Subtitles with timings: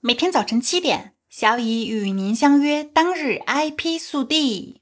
[0.00, 2.84] 每天早晨七点，小乙与您相约。
[2.84, 4.80] 当日 IP 速递：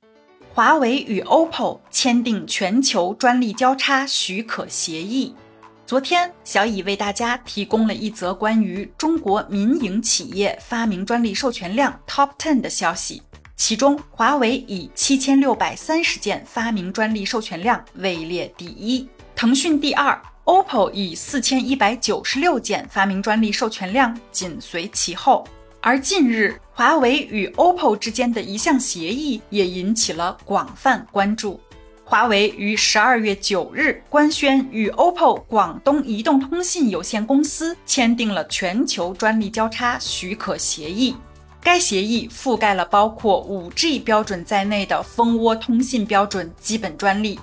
[0.53, 5.35] 华为与 OPPO 签订全球专利交叉许可协议。
[5.87, 13.23] 昨天，小乙为大家提供了一则关于中国民营企业发明专利授权量 Top Ten 的消息，
[13.57, 20.21] 其中华为以七千六百三十件发明专利授权量位列第一，腾讯第二。
[20.47, 25.45] OPPO 以四千一百九十六件发明专利授权量紧随其后，
[25.81, 31.61] 而近日华为与 OPPO 之间的一项协议也引起了广泛关注。
[32.05, 41.17] 华为于十二月九日官宣与 OPPO 广东移动通信有限公司签订了全球专利交叉许可协议，
[41.61, 47.41] 该协议覆盖了包括 5G 标准在内的蜂窝通信标准基本专利。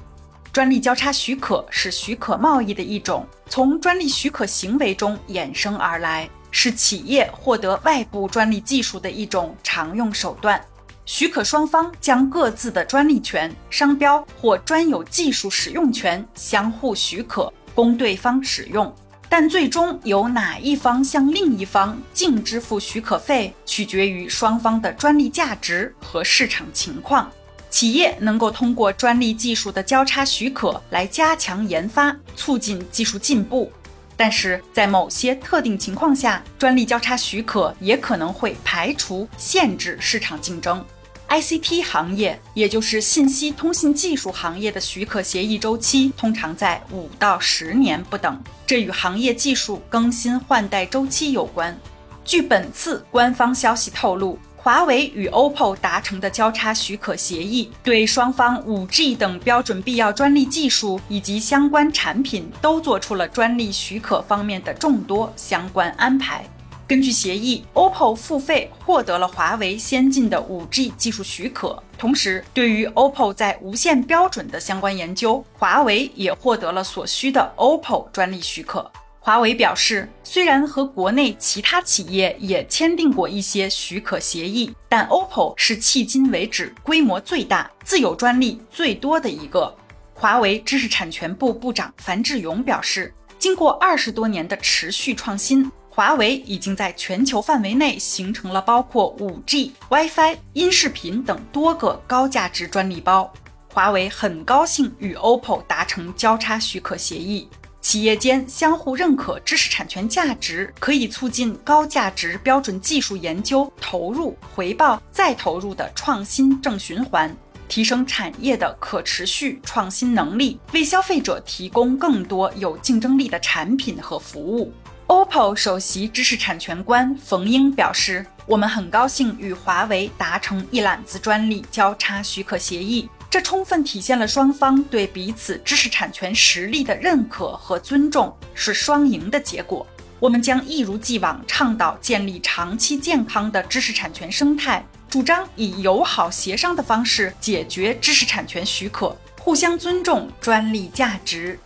[0.53, 10.63] 专利交叉许可是许可贸易的一种，从专利许可行为中衍生而来，是企业获得外部专利技术的一种常用手段。
[11.07, 18.93] 许可双方将各自的专利权、商标或专有技术使用权相互许可，供对方使用。
[19.27, 27.31] 但最终由哪一方向另一方净支付许可费，取决于双方的专利价值和市场情况。
[27.73, 33.71] 企业能够通过专利技术的交叉许可来加强研发，促进技术进步。
[34.15, 40.85] 但是在某些特定情况下，专利交叉许可也可能会排除、限制市场竞争。
[41.27, 51.75] ICT 行业，也就是信息通信技术行业的许可协议周期通常在五到十年不等，这与行业技术更新换代周期有关。
[52.23, 54.37] 据本次官方消息透露。
[54.63, 66.45] 华为与 OPPO 达成的交叉许可协议，对双方 5G 等标准必要专利技术以及相关产品都做出了专利许可方面的众多相关安排。
[66.87, 78.89] 根据协议，OPPO 付费获得了华为先进的 5G 技术许可，同时对于 OPPO 在无线标准的相关研究，华为也获得了所需的 OPPO 专利许可。
[79.25, 89.73] 华为表示，虽然和国内其他企业也签订过一些许可协议，但 OPPO 是迄今为止规模最大、自有专利最多的一个。
[90.13, 103.31] 华为知识产权部部长樊志勇表示，经过二十多年的持续创新，华为已经在全球范围内形成了包括 5G、WiFi、音视频等多个高价值专利包。
[103.69, 107.47] 华为很高兴与 OPPO 达成交叉许可协议。
[107.83, 117.35] 企业间相互认可知识产权价值，可以促进高价值标准技术研究投入、回报、再投入的创新正循环，
[117.67, 124.73] 提升产业的可持续创新能力，为消费者提供更多有竞争力的产品和服务。
[125.07, 139.83] OPPO 首席知识产权官冯英表示：“我们很高兴与华为达成一揽子专利交叉许可协议。”这充分体现了双方对彼此知识产权实力的认可和尊重，是双赢的结果。
[140.19, 151.57] 我们将一如既往倡导建立长期健康的知识产权生态，主张以友好协商的方式解决知识产权许可，互相尊重专利价值。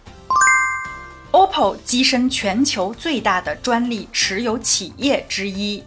[1.32, 5.84] OPPO 跻身全球最大的专利持有企业之一，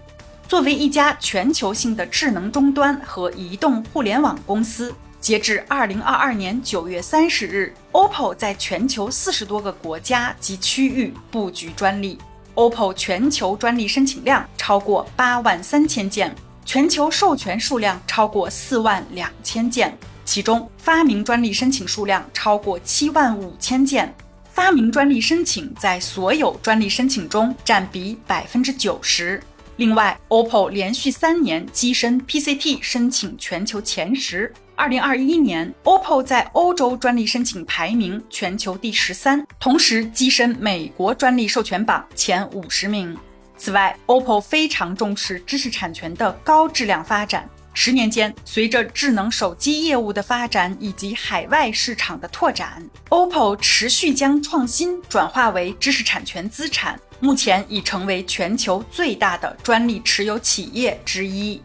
[0.47, 4.95] 作为一家全球性的智能终端和移动互联网公司。
[5.21, 12.19] 截至二零二二年九月三十日，OPPO 在全球四十多个国家及区域布局专利。
[12.55, 24.15] OPPO 全球专利申请量超过八万三千件，全球授权数量超过四万两千件，其中发明专利申请数量超过七万五千件。
[24.53, 29.41] 发明专利申请在所有专利申请中占比百分之九十。
[29.81, 34.53] 另外，OPPO 连续三年跻身 PCT 申请全球前十。
[34.77, 43.17] 二零二一年，OPPO 在欧洲专利申请排名全球第十三，同时跻身美国专利授权榜前五十名。
[43.57, 47.49] 此外，OPPO 非常重视知识产权的高质量发展。
[47.73, 61.61] 十年间，随着智能手机业务的发展以及海外市场的拓展，OPPO 持续将创新转化为知识产权资产，目前已成为全球最大的专利持有企业之一。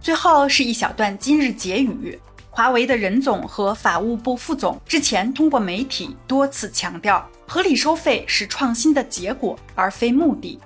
[0.00, 2.18] 最后是一小段今日结语。
[2.50, 10.58] 华为的任总和法务部副总之前通过媒体多次强调，合理收费是创新的结果，而非目的。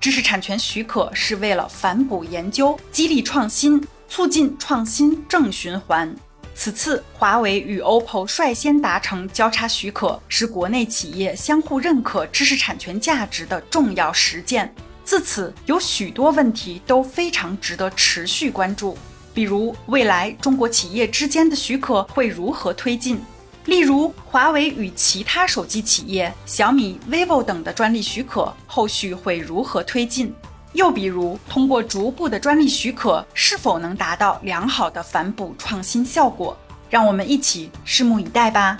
[0.00, 6.14] 知识产权许可是为了反哺研究、激励创新、促进创新正循环。
[6.58, 14.74] 此次华为与 OPPO 率先达成交叉许可，是国内企业相互认可知识产权价值的重要实践。
[15.04, 18.96] 自此，有许多问题都非常值得持续关注，
[19.34, 23.20] 比如未来中国企业之间的许可会如何推进？
[23.66, 30.34] 例如，华为与其他手机企业、小米、vivo 等的专利许可后续会如何推进？
[30.76, 36.54] 又比如，通过逐步的专利许可，是否能达到良好的反哺创新效果？
[36.90, 38.76] 让我们一起拭目以待吧。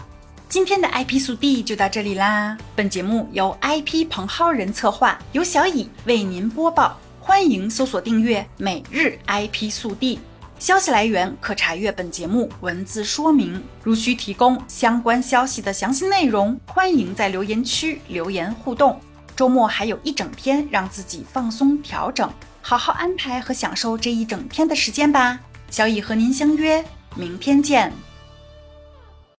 [0.47, 2.57] 今天的 IP 速递就到这里啦。
[2.75, 6.99] 本节目由 IP 彭浩人策划，由小乙为您播报。
[7.19, 10.21] 欢迎搜索订阅每日 IP 速递。
[10.59, 13.63] 消息来源可查阅本节目文字说明。
[13.83, 19.01] 如需提供相关消息的详细内容，欢迎在留言区留言互动。
[19.37, 22.29] 周末还有一整天，让自己放松调整，
[22.63, 25.39] 好好安排和享受这一整天的时间吧。
[25.71, 26.83] 小乙和您相约
[27.15, 27.93] 明天见。